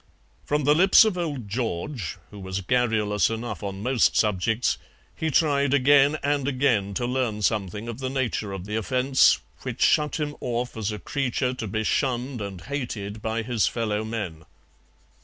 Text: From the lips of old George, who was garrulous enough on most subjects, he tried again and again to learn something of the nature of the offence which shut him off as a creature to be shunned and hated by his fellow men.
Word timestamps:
From 0.45 0.63
the 0.63 0.73
lips 0.73 1.05
of 1.05 1.15
old 1.15 1.47
George, 1.47 2.17
who 2.31 2.39
was 2.39 2.61
garrulous 2.61 3.29
enough 3.29 3.61
on 3.61 3.83
most 3.83 4.17
subjects, 4.17 4.79
he 5.15 5.29
tried 5.29 5.75
again 5.75 6.17
and 6.23 6.47
again 6.47 6.95
to 6.95 7.05
learn 7.05 7.43
something 7.43 7.87
of 7.87 7.99
the 7.99 8.09
nature 8.09 8.51
of 8.51 8.65
the 8.65 8.77
offence 8.77 9.37
which 9.61 9.83
shut 9.83 10.19
him 10.19 10.35
off 10.39 10.75
as 10.75 10.91
a 10.91 10.97
creature 10.97 11.53
to 11.53 11.67
be 11.67 11.83
shunned 11.83 12.41
and 12.41 12.61
hated 12.61 13.21
by 13.21 13.43
his 13.43 13.67
fellow 13.67 14.03
men. 14.03 14.43